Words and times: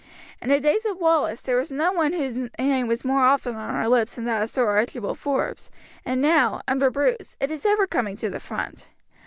In 0.41 0.49
the 0.49 0.59
days 0.59 0.83
of 0.87 0.97
Wallace 0.97 1.41
there 1.41 1.57
was 1.57 1.69
no 1.69 1.91
one 1.91 2.13
whose 2.13 2.35
name 2.57 2.87
was 2.87 3.05
more 3.05 3.21
often 3.21 3.53
on 3.53 3.69
our 3.75 3.87
lips 3.87 4.15
than 4.15 4.25
that 4.25 4.41
of 4.41 4.49
Sir 4.49 4.65
Archibald 4.67 5.19
Forbes, 5.19 5.69
and 6.03 6.19
now, 6.19 6.59
under 6.67 6.89
Bruce, 6.89 7.37
it 7.39 7.51
is 7.51 7.67
ever 7.67 7.85
coming 7.85 8.15
to 8.15 8.27
the 8.31 8.39
front. 8.39 8.89